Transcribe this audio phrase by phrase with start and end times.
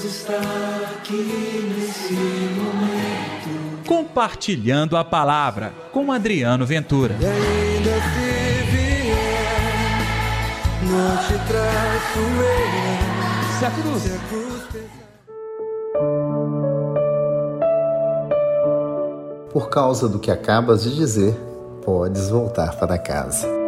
[0.00, 0.40] Deus está
[0.94, 3.86] aqui nesse momento.
[3.86, 7.14] Compartilhando a palavra com Adriano Ventura.
[7.20, 9.98] E ainda se vier,
[10.84, 13.58] não te traço eu.
[13.58, 14.02] Se a cruz.
[14.02, 15.10] Se a cruz pesar.
[19.52, 21.34] Por causa do que acabas de dizer,
[21.84, 23.59] podes voltar para casa.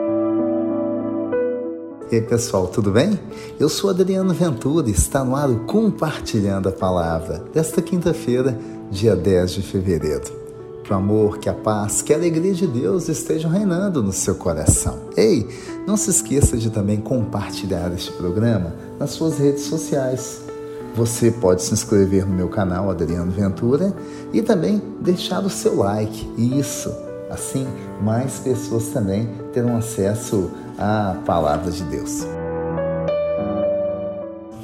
[2.13, 3.19] E aí, pessoal, tudo bem?
[3.59, 8.55] Eu sou Adriano Ventura e está no ar o Compartilhando a Palavra desta quinta-feira,
[8.91, 10.31] dia 10 de fevereiro.
[10.85, 14.35] Que o amor, que a paz, que a alegria de Deus estejam reinando no seu
[14.35, 14.99] coração.
[15.17, 15.49] Ei,
[15.87, 20.43] não se esqueça de também compartilhar este programa nas suas redes sociais.
[20.95, 23.97] Você pode se inscrever no meu canal Adriano Ventura
[24.35, 26.31] e também deixar o seu like.
[26.37, 26.93] Isso,
[27.33, 27.67] assim
[28.01, 32.27] mais pessoas também terão acesso à palavra de Deus.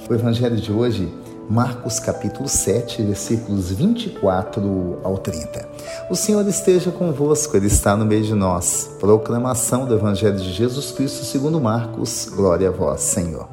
[0.08, 1.12] O evangelho de hoje,
[1.50, 5.68] Marcos capítulo 7, versículos 24 ao 30.
[6.10, 8.96] O Senhor esteja convosco, Ele está no meio de nós.
[8.98, 12.30] Proclamação do evangelho de Jesus Cristo segundo Marcos.
[12.34, 13.48] Glória a vós, Senhor.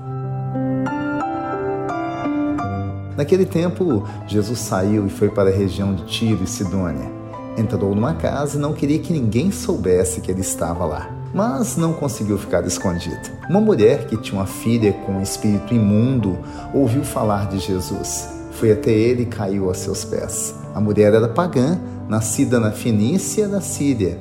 [3.17, 7.14] Naquele tempo, Jesus saiu e foi para a região de Tiro e Sidônia.
[7.57, 11.09] Entrou numa casa e não queria que ninguém soubesse que ele estava lá.
[11.33, 13.29] Mas não conseguiu ficar escondido.
[13.49, 16.37] Uma mulher que tinha uma filha com um espírito imundo
[16.73, 18.27] ouviu falar de Jesus.
[18.51, 20.55] Foi até ele e caiu a seus pés.
[20.73, 24.17] A mulher era pagã, nascida na Fenícia da Síria.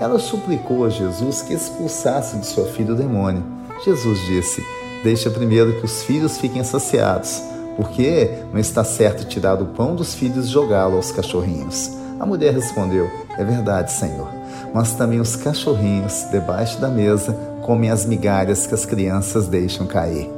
[0.00, 3.44] Ela suplicou a Jesus que expulsasse de sua filha o demônio.
[3.84, 4.62] Jesus disse:
[5.02, 10.14] Deixa primeiro que os filhos fiquem saciados porque não está certo tirar o pão dos
[10.14, 11.90] filhos e jogá-lo aos cachorrinhos.
[12.18, 14.28] A mulher respondeu: É verdade, Senhor,
[14.72, 20.30] mas também os cachorrinhos, debaixo da mesa, comem as migalhas que as crianças deixam cair.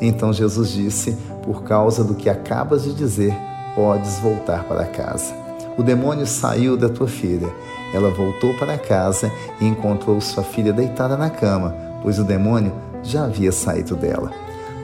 [0.00, 3.34] Então Jesus disse: Por causa do que acabas de dizer,
[3.74, 5.32] podes voltar para casa.
[5.76, 7.48] O demônio saiu da tua filha.
[7.94, 12.72] Ela voltou para casa e encontrou sua filha deitada na cama, pois o demônio
[13.02, 14.30] já havia saído dela.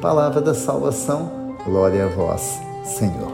[0.00, 3.30] Palavra da salvação Glória a vós, Senhor.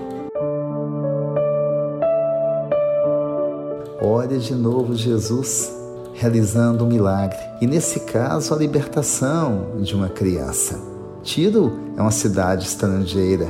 [4.02, 5.72] Olha de novo Jesus
[6.12, 10.78] realizando um milagre, e nesse caso a libertação de uma criança.
[11.22, 13.48] Tiro é uma cidade estrangeira,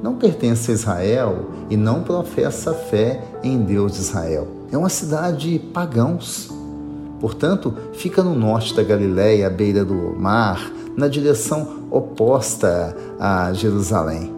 [0.00, 4.46] não pertence a Israel e não professa fé em Deus de Israel.
[4.70, 6.50] É uma cidade de pagãos.
[7.20, 14.32] Portanto, fica no norte da Galiléia, à beira do mar, na direção oposta a Jerusalém.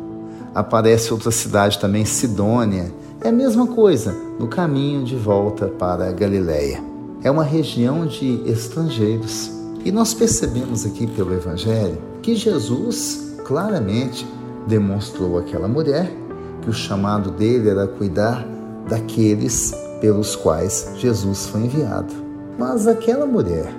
[0.54, 2.92] Aparece outra cidade também, Sidônia.
[3.20, 6.82] É a mesma coisa, no caminho de volta para Galiléia.
[7.22, 9.50] É uma região de estrangeiros.
[9.84, 14.26] E nós percebemos aqui pelo Evangelho que Jesus claramente
[14.66, 16.10] demonstrou àquela mulher
[16.62, 18.46] que o chamado dele era cuidar
[18.88, 22.12] daqueles pelos quais Jesus foi enviado.
[22.58, 23.72] Mas aquela mulher,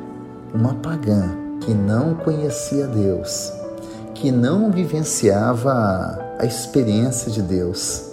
[0.54, 3.52] uma pagã, que não conhecia Deus,
[4.14, 8.12] que não vivenciava a experiência de Deus,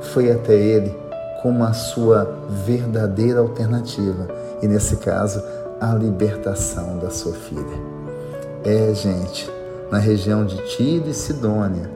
[0.00, 0.94] foi até ele
[1.42, 2.24] como a sua
[2.64, 4.28] verdadeira alternativa
[4.62, 5.42] e, nesse caso,
[5.80, 7.96] a libertação da sua filha.
[8.64, 9.50] É, gente,
[9.90, 11.90] na região de Tiro e Sidônia,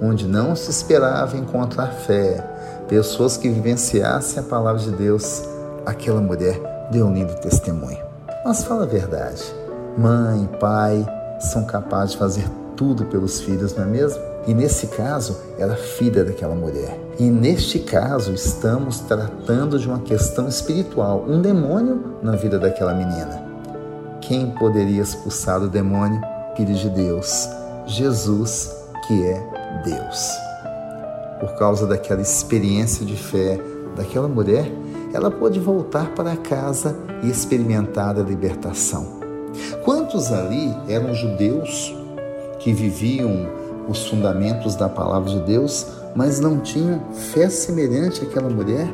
[0.00, 2.42] onde não se esperava encontrar fé,
[2.88, 5.42] pessoas que vivenciassem a palavra de Deus,
[5.84, 8.04] aquela mulher deu um lindo testemunho.
[8.44, 9.65] Mas fala a verdade
[9.96, 11.06] mãe, pai
[11.40, 14.22] são capazes de fazer tudo pelos filhos, não é mesmo?
[14.46, 16.98] E nesse caso, era filha daquela mulher.
[17.18, 23.42] E neste caso, estamos tratando de uma questão espiritual, um demônio na vida daquela menina.
[24.20, 26.20] Quem poderia expulsar o demônio?
[26.56, 27.48] Filho de Deus,
[27.86, 28.74] Jesus,
[29.06, 30.30] que é Deus.
[31.40, 33.60] Por causa daquela experiência de fé
[33.96, 34.70] daquela mulher,
[35.12, 39.25] ela pôde voltar para casa e experimentar a libertação.
[39.84, 41.94] Quantos ali eram judeus
[42.58, 43.48] que viviam
[43.88, 48.88] os fundamentos da palavra de Deus, mas não tinham fé semelhante àquela mulher?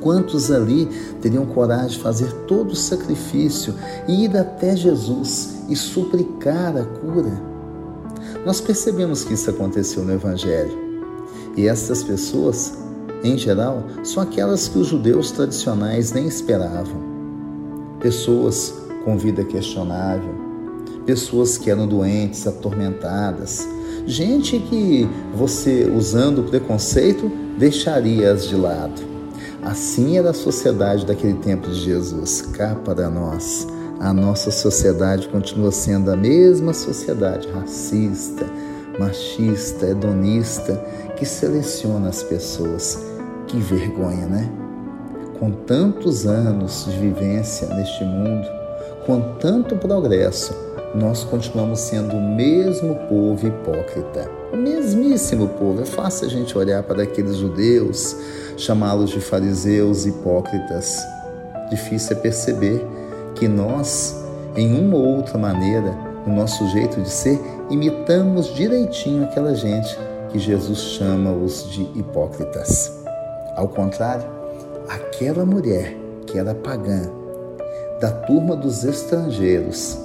[0.00, 0.86] Quantos ali
[1.20, 3.74] teriam coragem de fazer todo o sacrifício
[4.08, 7.50] e ir até Jesus e suplicar a cura?
[8.44, 10.90] Nós percebemos que isso aconteceu no Evangelho.
[11.56, 12.72] E essas pessoas,
[13.22, 17.10] em geral, são aquelas que os judeus tradicionais nem esperavam.
[18.00, 20.34] Pessoas com vida questionável,
[21.06, 23.66] pessoas que eram doentes, atormentadas,
[24.06, 29.10] gente que você, usando o preconceito, deixaria-as de lado.
[29.62, 32.40] Assim era a sociedade daquele tempo de Jesus.
[32.40, 33.66] Cá para nós,
[33.98, 38.46] a nossa sociedade continua sendo a mesma sociedade racista,
[38.98, 40.76] machista, hedonista,
[41.16, 42.98] que seleciona as pessoas.
[43.46, 44.50] Que vergonha, né?
[45.38, 48.59] Com tantos anos de vivência neste mundo,
[49.06, 50.54] com tanto progresso,
[50.94, 54.28] nós continuamos sendo o mesmo povo hipócrita.
[54.52, 55.82] O mesmíssimo povo.
[55.82, 58.16] É fácil a gente olhar para aqueles judeus,
[58.56, 60.98] chamá-los de fariseus hipócritas.
[61.70, 62.84] Difícil é perceber
[63.36, 64.16] que nós,
[64.56, 69.96] em uma ou outra maneira, no nosso jeito de ser, imitamos direitinho aquela gente
[70.30, 72.92] que Jesus chama-os de hipócritas.
[73.56, 74.26] Ao contrário,
[74.88, 77.19] aquela mulher que era pagã,
[78.00, 79.98] da turma dos estrangeiros,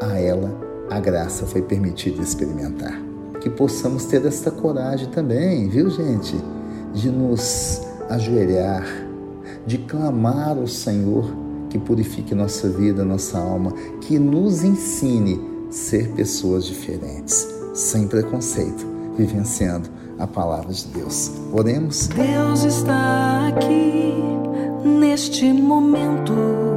[0.00, 3.00] a ela a graça foi permitida experimentar.
[3.40, 6.36] Que possamos ter esta coragem também, viu, gente?
[6.92, 8.84] De nos ajoelhar,
[9.66, 11.24] de clamar ao Senhor
[11.68, 15.40] que purifique nossa vida, nossa alma, que nos ensine
[15.70, 18.86] ser pessoas diferentes, sem preconceito,
[19.16, 21.30] vivenciando a palavra de Deus.
[21.52, 22.08] Oremos.
[22.08, 24.14] Deus está aqui
[24.82, 26.67] neste momento.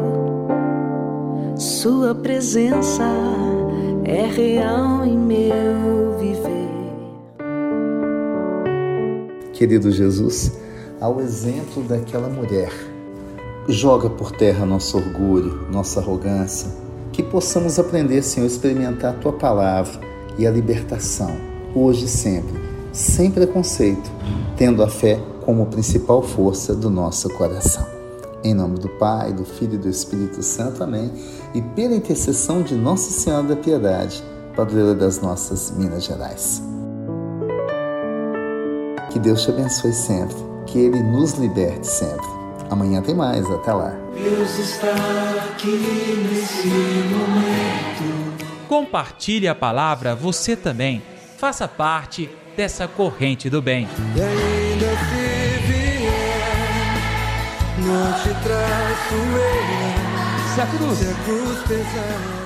[1.81, 3.01] Sua presença
[4.05, 6.69] é real em meu viver.
[9.51, 10.59] Querido Jesus,
[10.99, 12.71] ao exemplo daquela mulher,
[13.67, 16.69] joga por terra nosso orgulho, nossa arrogância,
[17.11, 19.99] que possamos aprender, Senhor, a experimentar a tua palavra
[20.37, 21.35] e a libertação,
[21.73, 22.61] hoje e sempre,
[22.91, 24.11] sem preconceito,
[24.55, 28.00] tendo a fé como principal força do nosso coração.
[28.43, 30.83] Em nome do Pai, do Filho e do Espírito Santo.
[30.83, 31.11] Amém.
[31.53, 34.23] E pela intercessão de Nossa Senhora da Piedade,
[34.55, 36.61] padroeira das nossas Minas Gerais.
[39.11, 40.35] Que Deus te abençoe sempre,
[40.65, 42.25] que Ele nos liberte sempre.
[42.69, 43.93] Amanhã tem mais, até lá.
[44.15, 44.95] Deus está
[45.45, 48.47] aqui nesse momento.
[48.67, 51.03] Compartilhe a palavra você também.
[51.37, 53.87] Faça parte dessa corrente do bem.
[57.81, 60.53] Não te traço eu.
[60.53, 62.40] Se a cruz Se a cruz pesar.